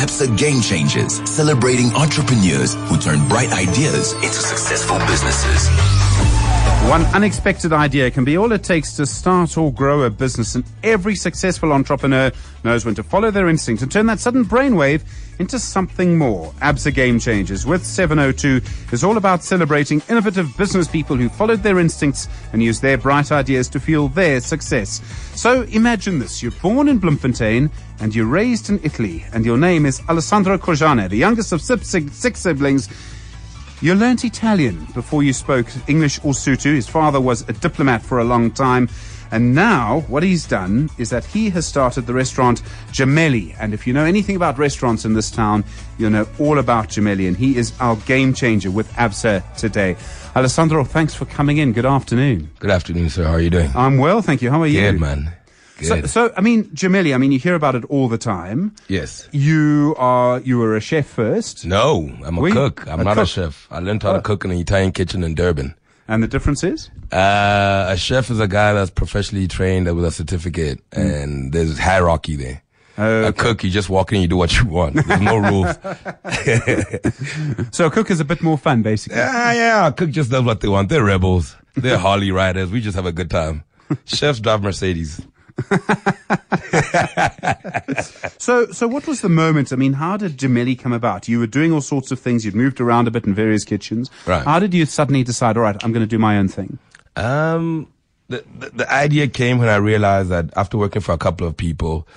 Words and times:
ABSA 0.00 0.34
Game 0.38 0.62
Changers, 0.62 1.20
celebrating 1.28 1.92
entrepreneurs 1.92 2.72
who 2.88 2.96
turn 2.96 3.28
bright 3.28 3.52
ideas 3.52 4.14
into 4.14 4.32
successful 4.32 4.98
businesses. 5.00 6.39
One 6.88 7.04
unexpected 7.14 7.72
idea 7.72 8.10
can 8.10 8.24
be 8.24 8.36
all 8.36 8.50
it 8.50 8.64
takes 8.64 8.94
to 8.94 9.06
start 9.06 9.56
or 9.56 9.72
grow 9.72 10.02
a 10.02 10.10
business, 10.10 10.56
and 10.56 10.64
every 10.82 11.14
successful 11.14 11.72
entrepreneur 11.72 12.32
knows 12.64 12.84
when 12.84 12.96
to 12.96 13.04
follow 13.04 13.30
their 13.30 13.48
instinct 13.48 13.82
and 13.82 13.92
turn 13.92 14.06
that 14.06 14.18
sudden 14.18 14.44
brainwave 14.44 15.02
into 15.38 15.60
something 15.60 16.18
more. 16.18 16.52
ABSA 16.60 16.92
Game 16.92 17.20
Changers 17.20 17.64
with 17.64 17.86
702 17.86 18.60
is 18.92 19.04
all 19.04 19.18
about 19.18 19.44
celebrating 19.44 20.02
innovative 20.08 20.56
business 20.56 20.88
people 20.88 21.14
who 21.14 21.28
followed 21.28 21.62
their 21.62 21.78
instincts 21.78 22.26
and 22.52 22.60
used 22.60 22.82
their 22.82 22.98
bright 22.98 23.30
ideas 23.30 23.68
to 23.68 23.78
fuel 23.78 24.08
their 24.08 24.40
success. 24.40 25.00
So 25.36 25.62
imagine 25.62 26.18
this. 26.18 26.42
You're 26.42 26.52
born 26.60 26.88
in 26.88 26.98
Bloemfontein 26.98 27.70
and 28.00 28.14
you're 28.14 28.26
raised 28.26 28.68
in 28.68 28.80
Italy, 28.82 29.24
and 29.32 29.46
your 29.46 29.58
name 29.58 29.86
is 29.86 30.02
Alessandro 30.08 30.58
Khojane, 30.58 31.08
the 31.08 31.16
youngest 31.16 31.52
of 31.52 31.62
six 31.62 32.40
siblings 32.40 32.88
you 33.80 33.94
learnt 33.94 34.24
Italian 34.24 34.86
before 34.94 35.22
you 35.22 35.32
spoke 35.32 35.66
English 35.88 36.18
or 36.18 36.32
Sotho. 36.32 36.74
His 36.74 36.88
father 36.88 37.20
was 37.20 37.48
a 37.48 37.52
diplomat 37.52 38.02
for 38.02 38.18
a 38.18 38.24
long 38.24 38.50
time. 38.50 38.88
And 39.32 39.54
now, 39.54 40.00
what 40.08 40.24
he's 40.24 40.44
done 40.44 40.90
is 40.98 41.10
that 41.10 41.24
he 41.24 41.50
has 41.50 41.64
started 41.64 42.06
the 42.06 42.12
restaurant 42.12 42.62
Gemelli. 42.92 43.54
And 43.60 43.72
if 43.72 43.86
you 43.86 43.92
know 43.92 44.04
anything 44.04 44.34
about 44.34 44.58
restaurants 44.58 45.04
in 45.04 45.14
this 45.14 45.30
town, 45.30 45.64
you'll 45.98 46.10
know 46.10 46.26
all 46.40 46.58
about 46.58 46.88
Gemelli. 46.88 47.28
And 47.28 47.36
he 47.36 47.56
is 47.56 47.72
our 47.80 47.94
game 47.96 48.34
changer 48.34 48.70
with 48.70 48.90
ABSA 48.94 49.56
today. 49.56 49.96
Alessandro, 50.34 50.84
thanks 50.84 51.14
for 51.14 51.26
coming 51.26 51.58
in. 51.58 51.72
Good 51.72 51.86
afternoon. 51.86 52.50
Good 52.58 52.70
afternoon, 52.70 53.08
sir. 53.08 53.24
How 53.24 53.34
are 53.34 53.40
you 53.40 53.50
doing? 53.50 53.70
I'm 53.74 53.98
well, 53.98 54.20
thank 54.20 54.42
you. 54.42 54.50
How 54.50 54.62
are 54.62 54.66
you? 54.66 54.80
Good, 54.80 55.00
man. 55.00 55.32
So, 55.82 56.02
so, 56.02 56.32
I 56.36 56.40
mean, 56.40 56.64
Gemelli, 56.74 57.14
I 57.14 57.18
mean, 57.18 57.32
you 57.32 57.38
hear 57.38 57.54
about 57.54 57.74
it 57.74 57.84
all 57.86 58.08
the 58.08 58.18
time. 58.18 58.74
Yes. 58.88 59.28
You 59.32 59.94
are, 59.98 60.40
you 60.40 60.58
were 60.58 60.76
a 60.76 60.80
chef 60.80 61.06
first. 61.06 61.64
No, 61.66 62.10
I'm 62.24 62.36
a 62.38 62.40
We- 62.40 62.52
cook. 62.52 62.86
I'm 62.86 63.00
a 63.00 63.04
not 63.04 63.18
a 63.18 63.26
chef. 63.26 63.66
I 63.70 63.78
learned 63.80 64.02
how 64.02 64.10
Oh. 64.12 64.16
to 64.16 64.22
cook 64.22 64.44
in 64.44 64.50
an 64.50 64.58
Italian 64.58 64.92
kitchen 64.92 65.22
in 65.24 65.34
Durban. 65.34 65.74
And 66.08 66.22
the 66.22 66.28
difference 66.28 66.64
is? 66.64 66.90
Uh, 67.12 67.86
a 67.90 67.96
chef 67.96 68.30
is 68.30 68.40
a 68.40 68.48
guy 68.48 68.72
that's 68.72 68.90
professionally 68.90 69.46
trained 69.46 69.86
with 69.94 70.04
a 70.04 70.10
certificate, 70.10 70.80
and 70.92 71.52
there's 71.52 71.78
hierarchy 71.78 72.34
there. 72.36 72.62
Oh, 72.98 73.22
A 73.22 73.26
okay. 73.28 73.38
cook, 73.38 73.64
you 73.64 73.70
just 73.70 73.88
walk 73.88 74.10
in 74.12 74.16
and 74.16 74.22
you 74.22 74.28
do 74.28 74.36
what 74.36 74.52
you 74.58 74.66
want. 74.66 74.96
There's 75.06 75.20
no 75.20 75.36
rules. 75.36 75.76
So 77.72 77.86
a 77.86 77.90
cook 77.90 78.10
is 78.10 78.20
a 78.20 78.24
bit 78.24 78.42
more 78.42 78.58
fun, 78.58 78.82
basically. 78.82 79.18
yeah, 79.18 79.52
yeah, 79.52 79.86
a 79.86 79.92
cook 79.92 80.10
just 80.10 80.30
does 80.30 80.44
what 80.44 80.60
they 80.60 80.68
want. 80.68 80.88
They're 80.88 81.04
rebels. 81.04 81.56
They're 81.76 81.98
Harley 82.06 82.30
riders. 82.32 82.70
We 82.70 82.80
just 82.80 82.96
have 82.96 83.06
a 83.06 83.12
good 83.12 83.30
time. 83.30 83.62
Chefs 84.04 84.40
drive 84.40 84.62
Mercedes. 84.62 85.20
So, 88.38 88.66
so 88.72 88.88
what 88.88 89.06
was 89.06 89.20
the 89.20 89.28
moment? 89.28 89.70
I 89.70 89.76
mean, 89.76 89.92
how 89.92 90.16
did 90.16 90.38
Gemelli 90.38 90.78
come 90.78 90.94
about? 90.94 91.28
You 91.28 91.38
were 91.38 91.46
doing 91.46 91.72
all 91.72 91.82
sorts 91.82 92.10
of 92.10 92.18
things. 92.18 92.44
You'd 92.44 92.54
moved 92.54 92.80
around 92.80 93.06
a 93.06 93.10
bit 93.10 93.26
in 93.26 93.34
various 93.34 93.64
kitchens. 93.64 94.10
Right. 94.26 94.42
How 94.42 94.58
did 94.58 94.72
you 94.72 94.86
suddenly 94.86 95.22
decide, 95.22 95.58
all 95.58 95.62
right, 95.62 95.76
I'm 95.84 95.92
going 95.92 96.02
to 96.02 96.08
do 96.08 96.18
my 96.18 96.38
own 96.38 96.48
thing? 96.48 96.78
Um, 97.16 97.86
the, 98.28 98.42
the 98.58 98.70
the 98.70 98.92
idea 98.92 99.28
came 99.28 99.58
when 99.58 99.68
I 99.68 99.76
realized 99.76 100.30
that 100.30 100.50
after 100.56 100.78
working 100.78 101.02
for 101.02 101.12
a 101.12 101.18
couple 101.18 101.46
of 101.46 101.56
people, 101.56 102.08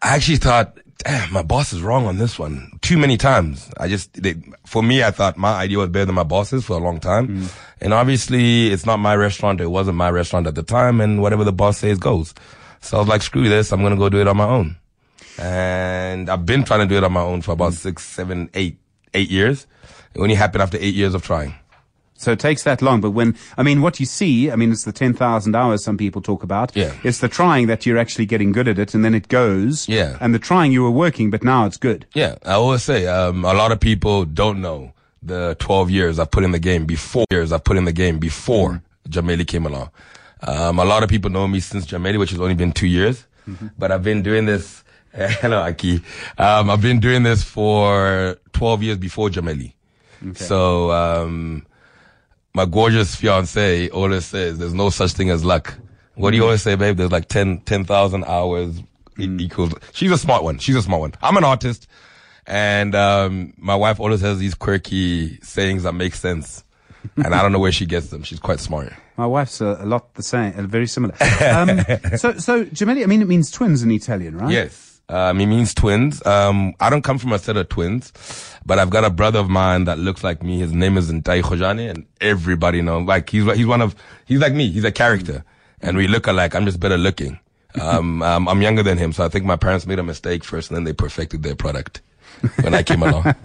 I 0.00 0.14
actually 0.14 0.38
thought, 0.38 0.78
damn, 0.98 1.32
my 1.32 1.42
boss 1.42 1.72
is 1.72 1.82
wrong 1.82 2.06
on 2.06 2.18
this 2.18 2.38
one 2.38 2.78
too 2.82 2.98
many 2.98 3.16
times. 3.16 3.70
I 3.78 3.88
just, 3.88 4.22
they, 4.22 4.34
for 4.66 4.82
me, 4.82 5.02
I 5.02 5.10
thought 5.10 5.36
my 5.36 5.54
idea 5.54 5.78
was 5.78 5.88
better 5.88 6.06
than 6.06 6.14
my 6.14 6.24
boss's 6.24 6.64
for 6.64 6.74
a 6.74 6.82
long 6.82 7.00
time. 7.00 7.26
Hmm. 7.26 7.46
And 7.80 7.94
obviously, 7.94 8.68
it's 8.68 8.84
not 8.84 8.98
my 8.98 9.14
restaurant. 9.14 9.60
It 9.60 9.68
wasn't 9.68 9.96
my 9.96 10.10
restaurant 10.10 10.46
at 10.46 10.54
the 10.54 10.62
time, 10.62 11.00
and 11.00 11.22
whatever 11.22 11.44
the 11.44 11.52
boss 11.52 11.78
says 11.78 11.98
goes. 11.98 12.34
So 12.80 12.96
I 12.96 13.00
was 13.00 13.08
like, 13.08 13.22
screw 13.22 13.48
this. 13.48 13.72
I'm 13.72 13.82
gonna 13.82 13.96
go 13.96 14.08
do 14.08 14.20
it 14.20 14.28
on 14.28 14.36
my 14.36 14.48
own. 14.48 14.76
And 15.38 16.28
I've 16.28 16.44
been 16.44 16.64
trying 16.64 16.80
to 16.80 16.86
do 16.86 16.96
it 16.96 17.04
on 17.04 17.12
my 17.12 17.22
own 17.22 17.42
for 17.42 17.52
about 17.52 17.72
hmm. 17.72 17.78
six, 17.78 18.04
seven, 18.04 18.50
eight, 18.54 18.78
eight 19.14 19.30
years. 19.30 19.66
It 20.14 20.20
only 20.20 20.34
happened 20.34 20.62
after 20.62 20.78
eight 20.78 20.94
years 20.94 21.14
of 21.14 21.22
trying. 21.22 21.54
So 22.18 22.32
it 22.32 22.40
takes 22.40 22.64
that 22.64 22.82
long. 22.82 23.00
But 23.00 23.12
when, 23.12 23.36
I 23.56 23.62
mean, 23.62 23.80
what 23.80 23.98
you 24.00 24.06
see, 24.06 24.50
I 24.50 24.56
mean, 24.56 24.72
it's 24.72 24.84
the 24.84 24.92
10,000 24.92 25.54
hours 25.54 25.84
some 25.84 25.96
people 25.96 26.20
talk 26.20 26.42
about. 26.42 26.76
Yeah. 26.76 26.94
It's 27.04 27.20
the 27.20 27.28
trying 27.28 27.68
that 27.68 27.86
you're 27.86 27.96
actually 27.96 28.26
getting 28.26 28.52
good 28.52 28.68
at 28.68 28.78
it 28.78 28.92
and 28.92 29.04
then 29.04 29.14
it 29.14 29.28
goes. 29.28 29.88
Yeah. 29.88 30.18
And 30.20 30.34
the 30.34 30.38
trying 30.38 30.72
you 30.72 30.82
were 30.82 30.90
working, 30.90 31.30
but 31.30 31.42
now 31.42 31.64
it's 31.64 31.76
good. 31.76 32.06
Yeah, 32.14 32.36
I 32.44 32.52
always 32.52 32.82
say 32.82 33.06
um, 33.06 33.44
a 33.44 33.54
lot 33.54 33.72
of 33.72 33.80
people 33.80 34.24
don't 34.24 34.60
know 34.60 34.92
the 35.22 35.56
12 35.60 35.90
years 35.90 36.18
I've 36.18 36.30
put 36.30 36.44
in 36.44 36.52
the 36.52 36.58
game 36.58 36.86
before 36.86 37.24
years 37.30 37.52
I've 37.52 37.64
put 37.64 37.76
in 37.76 37.84
the 37.84 37.92
game 37.92 38.18
before 38.18 38.82
Gemelli 39.08 39.46
came 39.46 39.66
along. 39.66 39.90
Um, 40.40 40.78
a 40.78 40.84
lot 40.84 41.02
of 41.02 41.08
people 41.08 41.30
know 41.30 41.48
me 41.48 41.60
since 41.60 41.86
Gemelli, 41.86 42.18
which 42.18 42.30
has 42.30 42.40
only 42.40 42.54
been 42.54 42.72
two 42.72 42.86
years, 42.86 43.26
but 43.78 43.90
I've 43.90 44.02
been 44.02 44.22
doing 44.22 44.46
this. 44.46 44.84
hello, 45.12 45.58
Aki. 45.62 46.02
Um, 46.36 46.70
I've 46.70 46.82
been 46.82 47.00
doing 47.00 47.22
this 47.22 47.42
for 47.42 48.38
12 48.52 48.82
years 48.82 48.98
before 48.98 49.30
Gemelli. 49.30 49.72
Okay. 50.24 50.44
So 50.44 50.90
um, 50.92 51.66
my 52.54 52.64
gorgeous 52.64 53.14
fiance 53.14 53.88
always 53.90 54.24
says, 54.26 54.58
"There's 54.58 54.74
no 54.74 54.90
such 54.90 55.12
thing 55.12 55.30
as 55.30 55.44
luck." 55.44 55.74
What 56.14 56.32
do 56.32 56.36
you 56.36 56.42
always 56.42 56.62
say, 56.62 56.74
babe? 56.74 56.96
There's 56.96 57.12
like 57.12 57.28
10 57.28 57.60
10,000 57.60 58.24
hours 58.24 58.80
e- 59.18 59.36
equals. 59.38 59.72
She's 59.92 60.10
a 60.10 60.18
smart 60.18 60.42
one. 60.42 60.58
She's 60.58 60.74
a 60.74 60.82
smart 60.82 61.00
one. 61.00 61.12
I'm 61.22 61.36
an 61.36 61.44
artist. 61.44 61.86
And 62.44 62.94
um, 62.94 63.52
my 63.56 63.76
wife 63.76 64.00
always 64.00 64.20
has 64.22 64.38
these 64.38 64.54
quirky 64.54 65.38
sayings 65.42 65.84
that 65.84 65.92
make 65.92 66.14
sense. 66.14 66.64
and 67.16 67.34
I 67.34 67.42
don't 67.42 67.52
know 67.52 67.60
where 67.60 67.72
she 67.72 67.86
gets 67.86 68.08
them. 68.08 68.24
She's 68.24 68.40
quite 68.40 68.58
smart. 68.58 68.92
My 69.16 69.26
wife's 69.26 69.60
a, 69.60 69.78
a 69.80 69.86
lot 69.86 70.14
the 70.14 70.22
same, 70.22 70.52
very 70.68 70.86
similar. 70.86 71.14
Um, 71.40 71.78
so, 72.16 72.38
so 72.38 72.64
Gemelli, 72.64 73.02
I 73.02 73.06
mean, 73.06 73.22
it 73.22 73.28
means 73.28 73.50
twins 73.50 73.82
in 73.82 73.90
Italian, 73.90 74.36
right? 74.38 74.50
Yes. 74.50 74.87
Um, 75.10 75.40
it 75.40 75.46
means 75.46 75.72
twins. 75.72 76.24
Um, 76.26 76.74
I 76.80 76.90
don't 76.90 77.02
come 77.02 77.18
from 77.18 77.32
a 77.32 77.38
set 77.38 77.56
of 77.56 77.68
twins, 77.68 78.12
but 78.66 78.78
I've 78.78 78.90
got 78.90 79.04
a 79.04 79.10
brother 79.10 79.38
of 79.38 79.48
mine 79.48 79.84
that 79.84 79.98
looks 79.98 80.22
like 80.22 80.42
me. 80.42 80.58
His 80.58 80.72
name 80.72 80.98
is 80.98 81.10
Ntai 81.10 81.42
Khojane, 81.42 81.90
and 81.90 82.06
everybody 82.20 82.82
knows. 82.82 83.06
Like 83.06 83.30
he's 83.30 83.44
he's 83.54 83.66
one 83.66 83.80
of 83.80 83.96
he's 84.26 84.40
like 84.40 84.52
me. 84.52 84.70
He's 84.70 84.84
a 84.84 84.92
character, 84.92 85.44
and 85.80 85.96
we 85.96 86.08
look 86.08 86.26
alike. 86.26 86.54
I'm 86.54 86.66
just 86.66 86.78
better 86.78 86.98
looking. 86.98 87.38
Um, 87.80 88.22
um, 88.28 88.48
I'm 88.48 88.60
younger 88.60 88.82
than 88.82 88.98
him, 88.98 89.12
so 89.12 89.24
I 89.24 89.28
think 89.28 89.46
my 89.46 89.56
parents 89.56 89.86
made 89.86 89.98
a 89.98 90.02
mistake 90.02 90.44
first, 90.44 90.70
and 90.70 90.76
then 90.76 90.84
they 90.84 90.92
perfected 90.92 91.42
their 91.42 91.56
product 91.56 92.02
when 92.60 92.74
I 92.74 92.82
came 92.82 93.02
along. 93.02 93.34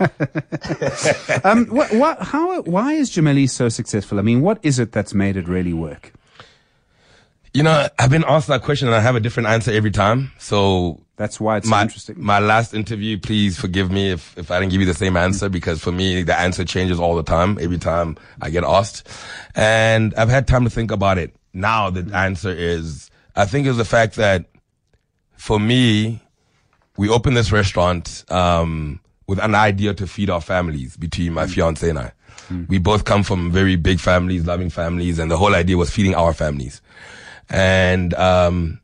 Um, 1.44 1.66
what, 1.68 1.94
what, 1.94 2.22
how, 2.22 2.62
why 2.62 2.94
is 2.94 3.12
Gemelli 3.12 3.50
so 3.50 3.68
successful? 3.68 4.18
I 4.18 4.22
mean, 4.22 4.42
what 4.42 4.60
is 4.64 4.80
it 4.80 4.92
that's 4.92 5.14
made 5.14 5.36
it 5.36 5.48
really 5.48 5.74
work? 5.74 6.14
You 7.54 7.62
know, 7.62 7.88
I've 8.00 8.10
been 8.10 8.24
asked 8.28 8.48
that 8.48 8.64
question, 8.64 8.88
and 8.88 8.96
I 8.96 9.00
have 9.00 9.16
a 9.16 9.20
different 9.20 9.48
answer 9.48 9.72
every 9.72 9.92
time. 9.92 10.32
So 10.40 11.02
That's 11.18 11.40
why 11.40 11.58
it's 11.58 11.68
so 11.68 11.72
my, 11.72 11.84
interesting. 11.84 12.16
my 12.20 12.40
last 12.40 12.74
interview, 12.74 13.20
please 13.20 13.60
forgive 13.60 13.92
me 13.92 14.10
if, 14.10 14.36
if 14.38 14.50
I 14.50 14.60
didn't 14.60 14.72
give 14.72 14.82
you 14.82 14.88
the 14.88 14.96
same 14.96 15.16
answer 15.16 15.50
because 15.50 15.80
for 15.80 15.92
me, 15.92 16.24
the 16.24 16.38
answer 16.38 16.66
changes 16.66 17.00
all 17.00 17.16
the 17.16 17.24
time, 17.24 17.60
every 17.62 17.78
time 17.78 18.18
I 18.42 18.50
get 18.50 18.64
asked. 18.64 19.08
And 19.54 20.16
I've 20.16 20.30
had 20.30 20.48
time 20.48 20.64
to 20.64 20.72
think 20.72 20.90
about 20.90 21.20
it. 21.20 21.36
Now 21.54 21.92
the 21.92 22.16
answer 22.16 22.50
is, 22.50 23.12
I 23.36 23.46
think 23.46 23.68
is 23.68 23.78
the 23.78 23.86
fact 23.86 24.16
that 24.16 24.46
for 25.38 25.60
me, 25.60 26.22
we 26.98 27.08
opened 27.10 27.38
this 27.38 27.52
restaurant, 27.52 28.26
um, 28.30 29.00
with 29.28 29.40
an 29.40 29.54
idea 29.56 29.94
to 29.94 30.08
feed 30.08 30.30
our 30.30 30.42
families 30.42 30.98
between 30.98 31.34
my 31.34 31.46
fiance 31.48 31.88
and 31.88 32.00
I. 32.00 32.12
We 32.68 32.78
both 32.78 33.06
come 33.06 33.24
from 33.24 33.52
very 33.52 33.76
big 33.76 34.00
families, 34.00 34.46
loving 34.46 34.70
families, 34.70 35.18
and 35.18 35.32
the 35.32 35.38
whole 35.38 35.56
idea 35.56 35.78
was 35.78 35.90
feeding 35.92 36.14
our 36.14 36.34
families. 36.34 36.82
And, 37.50 38.14
um, 38.16 38.80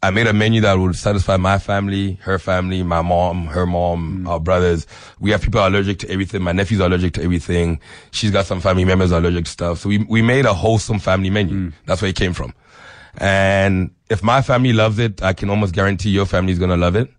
I 0.00 0.10
made 0.10 0.28
a 0.28 0.32
menu 0.32 0.60
that 0.60 0.74
would 0.78 0.94
satisfy 0.94 1.36
my 1.38 1.58
family, 1.58 2.18
her 2.22 2.38
family, 2.38 2.84
my 2.84 3.02
mom, 3.02 3.46
her 3.46 3.66
mom, 3.66 4.28
our 4.28 4.38
brothers. 4.38 4.86
We 5.18 5.32
have 5.32 5.42
people 5.42 5.66
allergic 5.66 5.98
to 6.00 6.08
everything. 6.10 6.40
My 6.42 6.52
nephews 6.52 6.80
are 6.80 6.86
allergic 6.86 7.14
to 7.14 7.22
everything. 7.24 7.80
She's 8.12 8.30
got 8.30 8.46
some 8.46 8.60
family 8.60 8.84
members 8.84 9.10
allergic 9.10 9.46
to 9.46 9.50
stuff. 9.50 9.78
So 9.80 9.88
we, 9.88 9.98
we 10.04 10.22
made 10.22 10.46
a 10.46 10.54
wholesome 10.54 11.00
family 11.00 11.30
menu. 11.30 11.72
That's 11.86 12.00
where 12.00 12.10
it 12.10 12.14
came 12.16 12.32
from. 12.32 12.54
And 13.16 13.90
if 14.08 14.22
my 14.22 14.40
family 14.40 14.72
loves 14.72 15.00
it, 15.00 15.20
I 15.20 15.32
can 15.32 15.50
almost 15.50 15.74
guarantee 15.74 16.10
your 16.10 16.26
family's 16.26 16.60
gonna 16.60 16.76
love 16.76 16.94
it. 16.94 17.10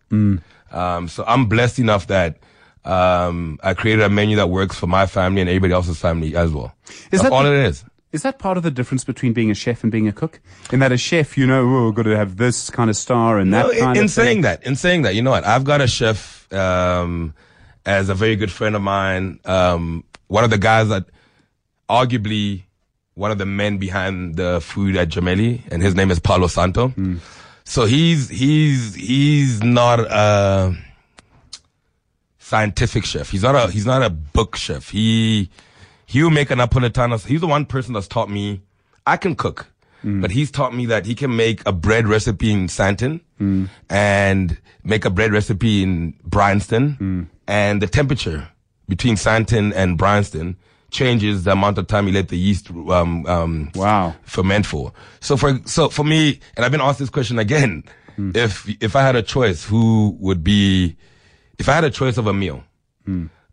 Um, 0.71 1.07
so 1.09 1.25
I'm 1.27 1.47
blessed 1.47 1.79
enough 1.79 2.07
that, 2.07 2.38
um, 2.86 3.59
I 3.62 3.74
created 3.74 4.03
a 4.06 4.09
menu 4.09 4.38
that 4.38 4.50
works 4.50 4.77
for 4.77 4.88
my 4.88 5.06
family 5.06 5.41
and 5.41 5.50
everybody 5.50 5.74
else's 5.74 6.00
family 6.00 6.33
as 6.36 6.51
well. 6.51 6.74
Is 6.88 6.95
That's 7.12 7.24
that 7.24 7.31
all 7.33 7.44
the- 7.44 7.51
it 7.53 7.65
is. 7.68 7.83
Is 8.11 8.23
that 8.23 8.39
part 8.39 8.57
of 8.57 8.63
the 8.63 8.71
difference 8.71 9.03
between 9.03 9.33
being 9.33 9.51
a 9.51 9.53
chef 9.53 9.83
and 9.83 9.91
being 9.91 10.07
a 10.07 10.11
cook? 10.11 10.39
In 10.73 10.79
that 10.79 10.91
a 10.91 10.97
chef, 10.97 11.38
you 11.38 11.45
know, 11.45 11.61
oh, 11.77 11.91
got 11.91 12.03
to 12.03 12.15
have 12.17 12.38
this 12.38 12.69
kind 12.71 12.89
of 12.89 12.95
star 12.95 13.38
and 13.38 13.53
that 13.53 13.67
No, 13.67 13.71
in, 13.71 13.79
kind 13.79 13.97
in 13.97 14.06
of 14.06 14.11
thing. 14.11 14.23
saying 14.25 14.41
that, 14.41 14.65
in 14.65 14.75
saying 14.75 15.03
that, 15.03 15.13
you 15.13 15.21
know 15.21 15.29
what? 15.31 15.45
I've 15.45 15.63
got 15.63 15.79
a 15.79 15.88
chef 15.88 16.51
um, 16.51 17.35
as 17.85 18.09
a 18.09 18.15
very 18.15 18.35
good 18.35 18.51
friend 18.51 18.75
of 18.75 18.81
mine. 18.81 19.39
Um, 19.45 20.03
one 20.27 20.44
of 20.44 20.50
the 20.50 20.57
guys 20.57 20.89
that, 20.89 21.06
arguably, 21.88 22.63
one 23.13 23.29
of 23.29 23.38
the 23.38 23.45
men 23.45 23.77
behind 23.77 24.35
the 24.38 24.59
food 24.59 24.95
at 24.95 25.09
Gemelli, 25.09 25.62
and 25.71 25.83
his 25.83 25.94
name 25.94 26.09
is 26.09 26.19
Paulo 26.19 26.47
Santo. 26.47 26.94
So 27.65 27.85
he's 27.85 28.29
he's 28.29 28.95
he's 28.95 29.62
not 29.62 30.00
a 30.00 30.75
scientific 32.39 33.05
chef. 33.05 33.29
He's 33.29 33.44
not 33.44 33.55
a 33.55 33.71
he's 33.71 33.85
not 33.85 34.01
a 34.01 34.09
book 34.09 34.55
chef. 34.55 34.89
He 34.89 35.50
he'll 36.09 36.29
make 36.29 36.50
an 36.51 36.59
napolitano. 36.59 37.23
He's 37.25 37.41
the 37.41 37.47
one 37.47 37.65
person 37.65 37.94
that's 37.94 38.07
taught 38.07 38.29
me 38.29 38.61
I 39.06 39.17
can 39.17 39.35
cook. 39.35 39.67
Mm. 40.03 40.21
but 40.21 40.31
he's 40.31 40.50
taught 40.50 40.73
me 40.73 40.85
that 40.85 41.06
he 41.06 41.13
can 41.13 41.35
make 41.35 41.61
a 41.65 41.73
bread 41.73 42.07
recipe 42.07 42.53
in 42.53 42.67
Sandton 42.67 43.19
mm. 43.38 43.67
and 43.89 44.57
make 44.81 45.03
a 45.03 45.09
bread 45.09 45.33
recipe 45.33 45.83
in 45.83 46.13
Bryanston 46.23 46.95
mm. 46.97 47.27
and 47.50 47.81
the 47.81 47.88
temperature 47.88 48.47
between 48.88 49.15
Sandton 49.15 49.73
and 49.75 49.97
Bryanston 49.97 50.56
changes 50.89 51.44
the 51.44 51.51
amount 51.51 51.77
of 51.79 51.88
time 51.88 52.07
you 52.07 52.13
let 52.13 52.29
the 52.29 52.38
yeast 52.38 52.69
um, 52.71 53.25
um, 53.25 53.71
Wow. 53.75 54.15
ferment 54.23 54.65
for. 54.65 54.94
So 55.19 55.35
for 55.35 55.59
so 55.65 55.89
for 55.89 56.05
me, 56.05 56.39
and 56.55 56.65
I've 56.65 56.71
been 56.71 56.79
asked 56.79 57.00
this 57.00 57.09
question 57.09 57.38
again. 57.38 57.83
If 58.35 58.69
if 58.81 58.95
I 58.95 59.01
had 59.01 59.15
a 59.17 59.21
choice, 59.21 59.65
who 59.65 60.15
would 60.19 60.44
be? 60.45 60.95
If 61.57 61.67
I 61.67 61.73
had 61.73 61.83
a 61.83 61.91
choice 61.91 62.17
of 62.17 62.25
a 62.27 62.33
meal, 62.33 62.63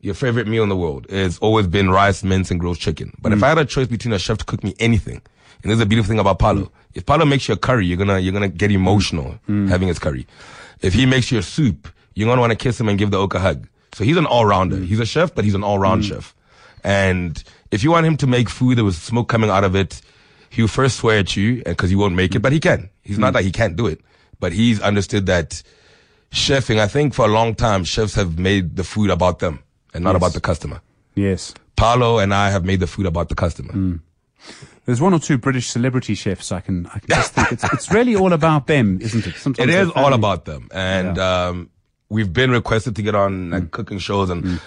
your 0.06 0.14
favorite 0.14 0.47
meal 0.47 0.62
in 0.62 0.69
the 0.69 0.76
world 0.76 1.05
has 1.11 1.37
always 1.38 1.67
been 1.67 1.91
rice, 1.91 2.23
mince, 2.23 2.53
and 2.53 2.61
grilled 2.61 2.79
chicken. 2.79 3.12
But 3.20 3.32
if 3.32 3.41
mm. 3.41 3.43
I 3.43 3.49
had 3.49 3.58
a 3.58 3.64
choice 3.64 3.88
between 3.88 4.14
a 4.14 4.20
chef 4.20 4.38
to 4.38 4.44
cook 4.44 4.62
me 4.62 4.73
anything, 4.79 5.20
and 5.62 5.70
there's 5.70 5.81
a 5.81 5.87
beautiful 5.87 6.08
thing 6.08 6.20
about 6.20 6.38
Paulo. 6.38 6.70
If 6.94 7.05
Paulo 7.05 7.25
makes 7.25 7.49
you 7.49 7.55
a 7.55 7.56
curry, 7.56 7.87
you're 7.87 7.99
gonna 7.99 8.20
you're 8.20 8.32
gonna 8.32 8.49
get 8.49 8.70
emotional 8.70 9.32
mm. 9.49 9.67
Mm. 9.67 9.69
having 9.69 9.88
his 9.88 9.99
curry. 9.99 10.25
If 10.81 10.94
he 10.94 11.06
makes 11.06 11.32
you 11.32 11.38
a 11.38 11.43
soup, 11.43 11.88
you're 12.14 12.29
gonna 12.29 12.41
want 12.41 12.53
to 12.53 12.56
kiss 12.56 12.81
him 12.81 12.88
and 12.88 12.97
give 12.97 13.11
the 13.11 13.19
oak 13.19 13.35
a 13.35 13.41
hug. 13.41 13.67
So 13.94 14.05
he's 14.05 14.17
an 14.17 14.26
all 14.26 14.47
rounder. 14.47 14.76
He's 14.76 15.00
a 15.00 15.06
chef, 15.06 15.35
but 15.35 15.44
he's 15.44 15.55
an 15.55 15.64
all 15.64 15.81
round 15.81 16.05
chef. 16.05 16.37
And 16.85 17.43
if 17.73 17.82
you 17.82 17.91
want 17.91 18.06
him 18.06 18.17
to 18.19 18.29
make 18.29 18.49
food, 18.49 18.79
there 18.79 18.85
was 18.85 18.97
smoke 18.97 19.29
coming 19.29 19.50
out 19.50 19.64
of 19.64 19.75
it. 19.75 20.00
He'll 20.50 20.69
first 20.69 20.99
swear 20.99 21.19
at 21.19 21.35
you 21.37 21.64
because 21.64 21.91
he 21.91 21.97
won't 21.97 22.14
make 22.14 22.37
it, 22.37 22.41
but 22.41 22.52
he 22.52 22.61
can. 22.61 22.91
He's 23.02 23.19
not 23.19 23.32
that 23.32 23.43
he 23.43 23.50
can't 23.50 23.75
do 23.75 23.88
it, 23.88 24.00
but 24.38 24.52
he's 24.52 24.81
understood 24.81 25.26
that 25.26 25.62
chefing. 26.31 26.79
I 26.79 26.87
think 26.87 27.12
for 27.12 27.25
a 27.25 27.29
long 27.29 27.56
time, 27.56 27.82
chefs 27.82 28.14
have 28.14 28.38
made 28.38 28.76
the 28.76 28.85
food 28.85 29.11
about 29.11 29.41
them 29.41 29.64
and 29.97 30.05
not 30.05 30.13
Yes. 30.13 30.21
about 30.21 30.33
the 30.35 30.41
customer. 30.41 30.81
Yes. 31.15 31.55
Paolo 31.77 32.19
and 32.19 32.33
I 32.33 32.51
have 32.51 32.65
made 32.65 32.81
the 32.81 32.87
food 32.87 33.07
about 33.07 33.29
the 33.29 33.35
customer. 33.35 33.73
Mm. 33.73 34.01
There's 34.85 35.01
one 35.01 35.13
or 35.13 35.19
two 35.19 35.37
British 35.37 35.69
celebrity 35.69 36.15
chefs 36.15 36.53
I 36.53 36.61
can, 36.61 36.87
I 36.87 37.01
can 37.01 37.09
just 37.09 37.33
think 37.33 37.53
it's, 37.53 37.65
it's 37.73 37.91
really 37.91 38.15
all 38.15 38.33
about 38.33 38.69
them, 38.69 38.99
isn't 39.01 39.27
it? 39.27 39.35
Sometimes 39.35 39.69
It 39.69 39.73
their 39.73 39.89
all 39.99 40.13
about 40.13 40.45
them, 40.45 40.69
and 40.73 41.19
um, 41.19 41.71
we've 42.09 42.33
been 42.33 42.53
requested 42.53 42.95
to 42.97 43.03
get 43.03 43.15
on 43.17 43.51
like 43.51 43.65
mm. 43.65 43.71
cooking 43.73 43.99
shows, 43.99 44.31
and 44.31 44.45
mm. 44.45 44.61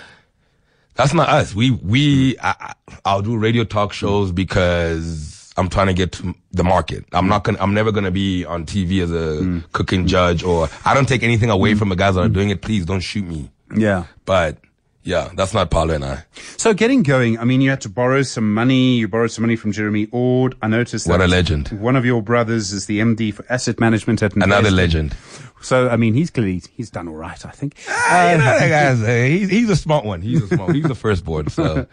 that's 0.95 1.13
not 1.13 1.29
us. 1.29 1.55
We 1.55 1.71
we 1.71 2.37
I, 2.39 2.55
I- 2.59 2.73
I'll 3.05 3.21
do 3.21 3.37
radio 3.37 3.63
talk 3.63 3.93
shows 3.93 4.33
because 4.33 5.53
I'm 5.55 5.69
trying 5.69 5.87
to 5.87 5.93
get 5.93 6.11
to 6.13 6.35
the 6.51 6.65
market. 6.65 7.05
I'm 7.13 7.29
not 7.29 7.45
gonna. 7.45 7.59
I'm 7.61 7.73
never 7.73 7.93
gonna 7.93 8.11
be 8.11 8.43
on 8.43 8.65
TV 8.65 9.01
as 9.01 9.11
a 9.11 9.63
cooking 9.71 10.05
judge, 10.05 10.43
or 10.43 10.67
I 10.83 10.93
don't 10.93 11.07
take 11.07 11.23
anything 11.23 11.49
away 11.49 11.75
from 11.75 11.87
the 11.87 11.95
guys 11.95 12.15
that 12.15 12.21
are 12.21 12.29
doing 12.29 12.49
it. 12.49 12.61
Please 12.61 12.85
don't 12.85 12.99
shoot 12.99 13.25
me. 13.25 13.49
Yeah. 13.73 14.05
But 14.25 14.57
yeah, 15.03 15.29
that's 15.33 15.53
not 15.53 15.71
Paulo 15.71 15.93
and 15.93 16.03
I. 16.05 16.23
So 16.57 16.73
getting 16.73 17.03
going, 17.03 17.39
I 17.39 17.45
mean, 17.45 17.61
you 17.61 17.69
had 17.69 17.81
to 17.81 17.89
borrow 17.89 18.21
some 18.21 18.53
money. 18.53 18.97
You 18.97 19.07
borrowed 19.07 19.31
some 19.31 19.43
money 19.43 19.55
from 19.55 19.71
Jeremy 19.71 20.07
Ord. 20.11 20.55
I 20.61 20.67
noticed 20.67 21.07
What 21.07 21.21
a 21.21 21.27
legend. 21.27 21.69
One 21.69 21.95
of 21.95 22.05
your 22.05 22.21
brothers 22.21 22.71
is 22.71 22.85
the 22.85 22.99
MD 22.99 23.33
for 23.33 23.45
asset 23.49 23.79
management 23.79 24.21
at 24.23 24.35
Another 24.35 24.71
legend. 24.71 25.15
So, 25.61 25.89
I 25.89 25.97
mean, 25.97 26.13
he's 26.13 26.29
clearly, 26.29 26.63
he's 26.71 26.89
done 26.89 27.09
all 27.09 27.15
right, 27.15 27.45
I 27.45 27.49
think. 27.51 27.75
Ah, 27.89 28.31
you 28.31 28.37
know 28.37 28.45
that 28.45 28.69
guy's, 28.69 29.03
uh, 29.03 29.27
he's, 29.27 29.49
he's 29.49 29.69
a 29.69 29.75
smart 29.75 30.05
one. 30.05 30.21
He's 30.21 30.41
a 30.43 30.47
smart. 30.47 30.73
He's 30.73 30.85
the 30.85 30.95
firstborn, 30.95 31.49
so 31.49 31.85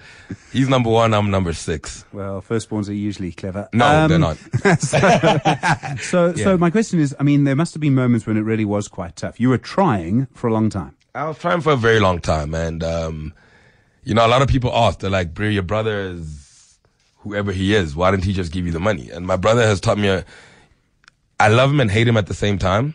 he's 0.53 0.69
number 0.69 0.89
one. 0.89 1.13
I'm 1.13 1.33
number 1.33 1.53
six. 1.53 2.05
Well, 2.13 2.41
firstborns 2.43 2.89
are 2.89 2.93
usually 2.93 3.33
clever. 3.33 3.69
No, 3.73 3.85
Um, 3.87 4.09
they're 4.09 4.19
not. 4.21 4.39
So, 6.01 6.35
so 6.35 6.57
my 6.59 6.71
question 6.71 7.01
is, 7.01 7.15
I 7.19 7.23
mean, 7.23 7.45
there 7.45 7.57
must 7.57 7.75
have 7.75 7.81
been 7.81 7.95
moments 7.95 8.27
when 8.27 8.37
it 8.37 8.43
really 8.43 8.65
was 8.65 8.87
quite 8.89 9.17
tough. 9.17 9.41
You 9.41 9.49
were 9.49 9.59
trying 9.59 10.27
for 10.35 10.47
a 10.49 10.53
long 10.53 10.71
time. 10.71 10.96
I 11.17 11.27
was 11.27 11.39
trying 11.39 11.63
for 11.63 11.73
a 11.73 11.77
very 11.77 11.99
long 11.99 12.21
time, 12.21 12.55
and 12.55 12.85
um, 12.85 13.33
you 14.05 14.13
know, 14.13 14.27
a 14.27 14.29
lot 14.29 14.43
of 14.43 14.49
people 14.49 14.71
ask, 14.75 14.99
they're 14.99 15.09
like, 15.09 15.33
"Bro, 15.33 15.49
your 15.49 15.63
brother 15.63 16.01
is 16.01 16.79
whoever 17.19 17.53
he 17.53 17.75
is. 17.75 17.97
Why 17.97 18.11
didn't 18.11 18.25
he 18.25 18.35
just 18.35 18.53
give 18.53 18.67
you 18.67 18.73
the 18.73 18.81
money?" 18.81 19.11
And 19.11 19.27
my 19.27 19.37
brother 19.37 19.63
has 19.63 19.81
taught 19.81 19.97
me 19.97 20.09
a. 20.09 20.27
I 21.41 21.49
love 21.49 21.71
him 21.71 21.81
and 21.81 21.91
hate 21.91 22.07
him 22.07 22.19
at 22.19 22.27
the 22.27 22.35
same 22.35 22.59
time 22.59 22.95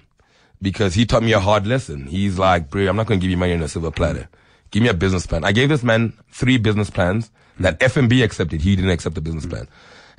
because 0.61 0.93
he 0.93 1.05
taught 1.05 1.23
me 1.23 1.33
a 1.33 1.39
hard 1.39 1.65
lesson. 1.65 2.05
He's 2.05 2.37
like, 2.37 2.69
"Bro, 2.69 2.87
I'm 2.87 2.95
not 2.95 3.07
going 3.07 3.19
to 3.19 3.23
give 3.23 3.31
you 3.31 3.37
money 3.37 3.53
on 3.53 3.63
a 3.63 3.67
silver 3.67 3.89
platter. 3.91 4.29
Give 4.69 4.83
me 4.83 4.89
a 4.89 4.93
business 4.93 5.25
plan." 5.25 5.43
I 5.43 5.51
gave 5.51 5.69
this 5.69 5.83
man 5.83 6.13
three 6.31 6.57
business 6.59 6.91
plans 6.91 7.31
that 7.59 7.79
FNB 7.79 8.23
accepted. 8.23 8.61
He 8.61 8.75
didn't 8.75 8.91
accept 8.91 9.15
the 9.15 9.21
business 9.21 9.47
plan, 9.47 9.67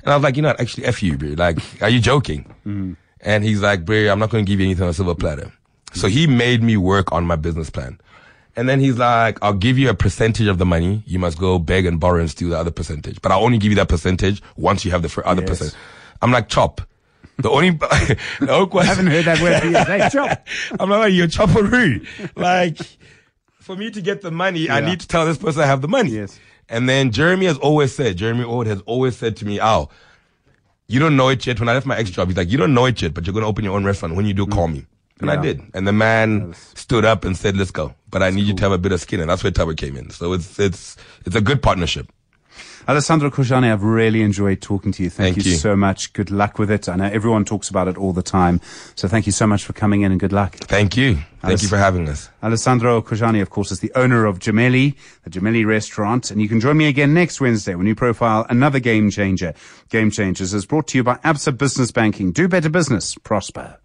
and 0.03 0.11
I 0.11 0.15
was 0.17 0.23
like, 0.23 0.35
"You 0.35 0.41
know, 0.41 0.49
what? 0.49 0.59
actually, 0.59 0.87
f 0.87 1.01
you, 1.01 1.17
bro. 1.17 1.29
Like, 1.37 1.59
are 1.81 1.89
you 1.89 2.01
joking?" 2.01 2.53
And 3.21 3.45
he's 3.45 3.61
like, 3.61 3.85
"Bro, 3.85 4.09
I'm 4.09 4.19
not 4.19 4.29
going 4.29 4.43
to 4.45 4.49
give 4.49 4.59
you 4.59 4.65
anything 4.65 4.83
on 4.83 4.89
a 4.89 4.93
silver 4.93 5.15
platter." 5.15 5.53
So 5.93 6.07
he 6.07 6.27
made 6.27 6.63
me 6.63 6.77
work 6.77 7.11
on 7.11 7.25
my 7.25 7.35
business 7.35 7.69
plan. 7.69 7.99
And 8.55 8.69
then 8.69 8.79
he's 8.79 8.97
like, 8.97 9.39
I'll 9.41 9.53
give 9.53 9.79
you 9.79 9.89
a 9.89 9.93
percentage 9.93 10.47
of 10.47 10.57
the 10.57 10.65
money. 10.65 11.03
You 11.05 11.17
must 11.19 11.39
go 11.39 11.57
beg 11.57 11.85
and 11.85 11.99
borrow 11.99 12.19
and 12.19 12.29
steal 12.29 12.49
the 12.49 12.57
other 12.57 12.71
percentage. 12.71 13.21
But 13.21 13.31
I'll 13.31 13.43
only 13.43 13.57
give 13.57 13.71
you 13.71 13.75
that 13.77 13.89
percentage 13.89 14.41
once 14.57 14.85
you 14.85 14.91
have 14.91 15.01
the 15.01 15.23
other 15.25 15.41
Yes. 15.41 15.49
percent. 15.49 15.75
I'm 16.21 16.31
like, 16.31 16.49
chop. 16.49 16.81
The 17.37 17.49
only, 17.49 17.71
the 18.39 18.49
oak 18.49 18.73
was, 18.75 18.85
I 18.85 18.89
haven't 18.89 19.07
heard 19.07 19.25
that 19.25 19.41
word 19.41 19.59
for 19.59 19.67
years. 19.67 19.87
Hey, 19.87 20.07
chop. 20.11 20.45
I'm 20.79 20.89
like, 20.89 21.13
you're 21.13 21.27
chopperoo. 21.27 22.05
Like, 22.35 22.77
for 23.59 23.75
me 23.75 23.89
to 23.89 24.01
get 24.01 24.21
the 24.21 24.29
money, 24.29 24.69
I 24.69 24.81
need 24.81 24.99
to 24.99 25.07
tell 25.07 25.25
this 25.25 25.37
person 25.37 25.61
I 25.61 25.65
have 25.65 25.81
the 25.81 25.87
money. 25.87 26.11
Yes. 26.11 26.39
And 26.69 26.87
then 26.87 27.11
Jeremy 27.11 27.47
has 27.47 27.57
always 27.57 27.93
said, 27.93 28.17
Jeremy 28.17 28.43
Ord 28.43 28.67
has 28.67 28.81
always 28.81 29.17
said 29.17 29.35
to 29.37 29.45
me, 29.45 29.59
Al, 29.59 29.91
you 30.87 30.99
don't 30.99 31.15
know 31.15 31.29
it 31.29 31.45
yet. 31.45 31.59
When 31.59 31.69
I 31.69 31.73
left 31.73 31.85
my 31.85 31.97
ex 31.97 32.11
job, 32.11 32.27
he's 32.27 32.37
like, 32.37 32.51
you 32.51 32.57
don't 32.57 32.73
know 32.73 32.85
it 32.85 33.01
yet, 33.01 33.13
but 33.13 33.25
you're 33.25 33.33
going 33.33 33.43
to 33.43 33.47
open 33.47 33.63
your 33.63 33.75
own 33.75 33.83
restaurant. 33.83 34.15
When 34.15 34.25
you 34.25 34.33
do, 34.33 34.45
call 34.45 34.67
mm. 34.67 34.73
me. 34.73 34.85
And 35.29 35.39
I 35.39 35.41
did. 35.41 35.61
And 35.73 35.87
the 35.87 35.93
man 35.93 36.53
stood 36.75 37.05
up 37.05 37.25
and 37.25 37.35
said, 37.35 37.57
let's 37.57 37.71
go. 37.71 37.93
But 38.09 38.23
I 38.23 38.29
need 38.29 38.45
you 38.45 38.53
to 38.53 38.63
have 38.63 38.71
a 38.71 38.77
bit 38.77 38.91
of 38.91 39.01
skin. 39.01 39.19
And 39.19 39.29
that's 39.29 39.43
where 39.43 39.51
Tubber 39.51 39.73
came 39.73 39.97
in. 39.97 40.09
So 40.09 40.33
it's, 40.33 40.59
it's, 40.59 40.97
it's 41.25 41.35
a 41.35 41.41
good 41.41 41.61
partnership. 41.61 42.11
Alessandro 42.85 43.29
Khojane, 43.29 43.71
I've 43.71 43.83
really 43.83 44.21
enjoyed 44.23 44.61
talking 44.61 44.91
to 44.91 45.03
you. 45.03 45.09
Thank, 45.09 45.35
Thank 45.35 45.45
you, 45.45 45.53
you. 45.53 45.57
so 45.57 45.73
much. 45.75 46.11
Good 46.11 46.29
luck 46.29 46.59
with 46.59 46.69
it. 46.69 46.89
I 46.89 46.97
know 46.97 47.05
everyone 47.05 47.45
talks 47.45 47.69
about 47.69 47.87
it 47.87 47.97
all 47.97 48.11
the 48.11 48.21
time. 48.21 48.59
So 48.95 49.07
thank 49.07 49.25
you 49.25 49.31
so 49.31 49.47
much 49.47 49.63
for 49.63 49.71
coming 49.71 50.01
in 50.01 50.11
and 50.11 50.19
good 50.19 50.33
luck. 50.33 50.55
Thank 50.55 50.97
you. 50.97 51.19
Thank 51.41 51.61
you 51.61 51.69
for 51.69 51.77
having 51.77 52.09
us. 52.09 52.29
Alessandro 52.41 53.01
Khojane, 53.01 53.41
of 53.41 53.49
course, 53.49 53.71
is 53.71 53.79
the 53.79 53.91
owner 53.95 54.25
of 54.25 54.39
Gemelli, 54.39 54.95
the 55.23 55.29
Gemelli 55.29 55.65
restaurant. 55.65 56.29
And 56.29 56.41
you 56.41 56.49
can 56.49 56.59
join 56.59 56.75
me 56.75 56.87
again 56.87 57.13
next 57.13 57.39
Wednesday 57.39 57.75
when 57.75 57.87
you 57.87 57.95
profile 57.95 58.45
another 58.49 58.79
game 58.79 59.09
changer. 59.09 59.53
Game 59.89 60.11
Changers 60.11 60.53
is 60.53 60.65
brought 60.65 60.87
to 60.87 60.97
you 60.97 61.03
by 61.03 61.15
Absa 61.17 61.57
Business 61.57 61.91
Banking. 61.91 62.33
Do 62.33 62.49
better 62.49 62.69
business. 62.69 63.15
Prosper. 63.15 63.77